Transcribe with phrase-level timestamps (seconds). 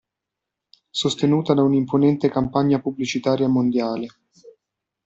[0.89, 4.07] Sostenuta da un'imponente campagna pubblicitaria mondiale.